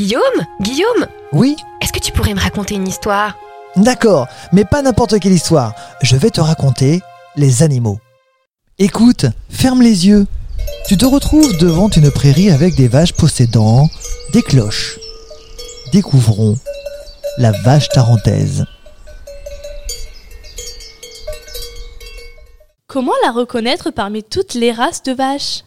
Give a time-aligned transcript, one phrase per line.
[0.00, 3.36] Guillaume Guillaume Oui Est-ce que tu pourrais me raconter une histoire?
[3.76, 5.74] D'accord, mais pas n'importe quelle histoire.
[6.00, 7.02] Je vais te raconter
[7.36, 7.98] les animaux.
[8.78, 10.26] Écoute, ferme les yeux.
[10.88, 13.90] Tu te retrouves devant une prairie avec des vaches possédant
[14.32, 14.98] des cloches.
[15.92, 16.56] Découvrons
[17.36, 18.64] la vache tarentaise.
[22.86, 25.64] Comment la reconnaître parmi toutes les races de vaches?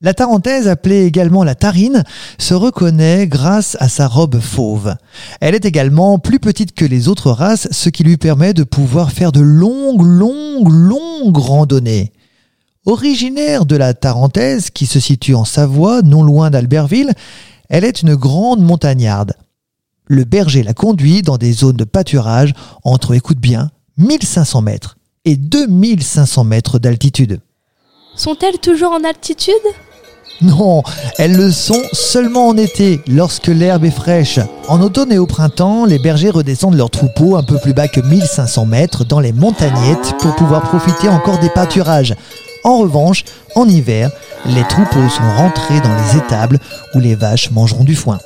[0.00, 2.04] La tarentaise, appelée également la tarine,
[2.38, 4.94] se reconnaît grâce à sa robe fauve.
[5.40, 9.10] Elle est également plus petite que les autres races, ce qui lui permet de pouvoir
[9.10, 12.12] faire de longues, longues, longues randonnées.
[12.86, 17.12] Originaire de la Tarentaise, qui se situe en Savoie, non loin d'Albertville,
[17.68, 19.32] elle est une grande montagnarde.
[20.06, 25.34] Le berger la conduit dans des zones de pâturage entre, écoute bien, 1500 mètres et
[25.34, 27.40] 2500 mètres d'altitude.
[28.14, 29.54] Sont-elles toujours en altitude?
[30.40, 30.82] Non,
[31.18, 34.38] elles le sont seulement en été, lorsque l'herbe est fraîche.
[34.68, 38.00] En automne et au printemps, les bergers redescendent leur troupeau un peu plus bas que
[38.00, 42.14] 1500 mètres dans les montagnettes pour pouvoir profiter encore des pâturages.
[42.62, 43.24] En revanche,
[43.56, 44.10] en hiver,
[44.46, 46.60] les troupeaux sont rentrés dans les étables
[46.94, 48.18] où les vaches mangeront du foin.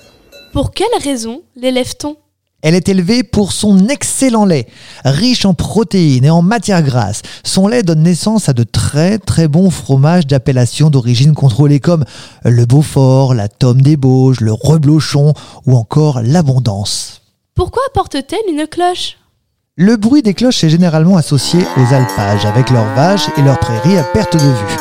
[0.52, 2.16] Pour quelle raison l'élève-t-on
[2.62, 4.68] Elle est élevée pour son excellent lait,
[5.04, 7.22] riche en protéines et en matières grasses.
[7.42, 12.04] Son lait donne naissance à de très très bons fromages d'appellation d'origine contrôlée comme
[12.44, 15.34] le Beaufort, la Tome des Bauges, le Reblochon
[15.66, 17.22] ou encore l'Abondance.
[17.56, 19.18] Pourquoi porte-t-elle une cloche?
[19.74, 23.98] Le bruit des cloches est généralement associé aux alpages, avec leurs vaches et leurs prairies
[23.98, 24.76] à perte de vue.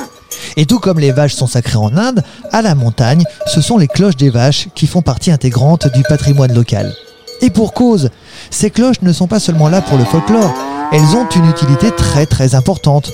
[0.55, 3.87] Et tout comme les vaches sont sacrées en Inde, à la montagne, ce sont les
[3.87, 6.93] cloches des vaches qui font partie intégrante du patrimoine local.
[7.41, 8.09] Et pour cause,
[8.49, 10.53] ces cloches ne sont pas seulement là pour le folklore,
[10.91, 13.11] elles ont une utilité très très importante.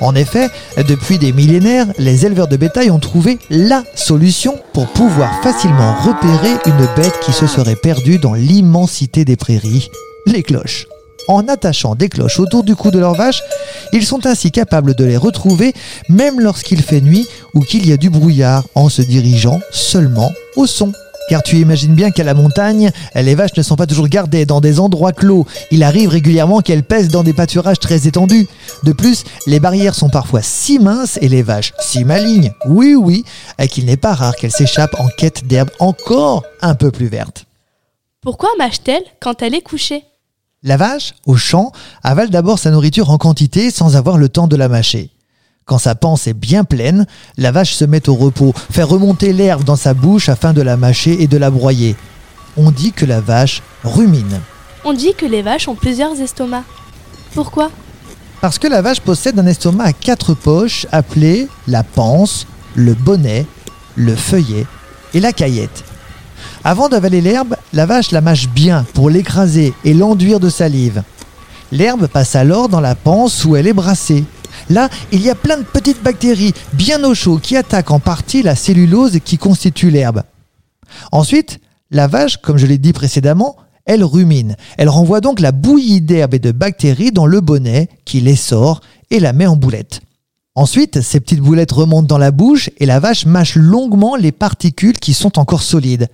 [0.00, 0.48] En effet,
[0.88, 6.50] depuis des millénaires, les éleveurs de bétail ont trouvé LA solution pour pouvoir facilement repérer
[6.66, 9.88] une bête qui se serait perdue dans l'immensité des prairies,
[10.26, 10.86] les cloches.
[11.28, 13.42] En attachant des cloches autour du cou de leurs vaches,
[13.92, 15.72] ils sont ainsi capables de les retrouver
[16.08, 20.66] même lorsqu'il fait nuit ou qu'il y a du brouillard en se dirigeant seulement au
[20.66, 20.92] son.
[21.28, 24.60] Car tu imagines bien qu'à la montagne, les vaches ne sont pas toujours gardées dans
[24.60, 25.46] des endroits clos.
[25.70, 28.48] Il arrive régulièrement qu'elles pèsent dans des pâturages très étendus.
[28.84, 33.24] De plus, les barrières sont parfois si minces et les vaches si malignes, oui oui,
[33.68, 37.46] qu'il n'est pas rare qu'elles s'échappent en quête d'herbes encore un peu plus vertes.
[38.20, 40.04] Pourquoi mâche-t-elle quand elle est couchée?
[40.62, 41.72] La vache, au champ,
[42.04, 45.10] avale d'abord sa nourriture en quantité sans avoir le temps de la mâcher.
[45.64, 47.06] Quand sa panse est bien pleine,
[47.36, 50.76] la vache se met au repos, fait remonter l'herbe dans sa bouche afin de la
[50.76, 51.94] mâcher et de la broyer.
[52.56, 54.40] On dit que la vache rumine.
[54.84, 56.64] On dit que les vaches ont plusieurs estomacs.
[57.34, 57.70] Pourquoi?
[58.40, 63.46] Parce que la vache possède un estomac à quatre poches appelées la panse, le bonnet,
[63.94, 64.66] le feuillet
[65.14, 65.84] et la caillette.
[66.64, 71.04] Avant d'avaler l'herbe, la vache la mâche bien pour l'écraser et l'enduire de salive.
[71.70, 74.24] L'herbe passe alors dans la panse où elle est brassée.
[74.70, 78.42] Là, il y a plein de petites bactéries bien au chaud qui attaquent en partie
[78.42, 80.22] la cellulose qui constitue l'herbe.
[81.10, 84.56] Ensuite, la vache, comme je l'ai dit précédemment, elle rumine.
[84.78, 88.80] Elle renvoie donc la bouillie d'herbe et de bactéries dans le bonnet qui les sort
[89.10, 90.00] et la met en boulette.
[90.54, 94.98] Ensuite, ces petites boulettes remontent dans la bouche et la vache mâche longuement les particules
[94.98, 96.08] qui sont encore solides.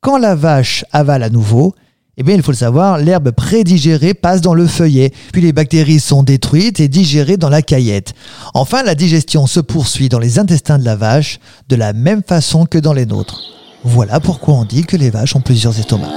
[0.00, 1.74] Quand la vache avale à nouveau,
[2.20, 6.00] eh bien, il faut le savoir, l'herbe prédigérée passe dans le feuillet, puis les bactéries
[6.00, 8.12] sont détruites et digérées dans la caillette.
[8.54, 12.66] Enfin, la digestion se poursuit dans les intestins de la vache, de la même façon
[12.66, 13.40] que dans les nôtres.
[13.84, 16.10] Voilà pourquoi on dit que les vaches ont plusieurs estomacs.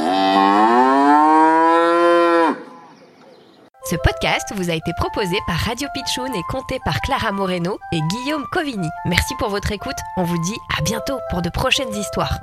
[3.88, 8.00] Ce podcast vous a été proposé par Radio Pitchoun et compté par Clara Moreno et
[8.10, 8.88] Guillaume Covini.
[9.06, 9.98] Merci pour votre écoute.
[10.18, 12.40] On vous dit à bientôt pour de prochaines histoires.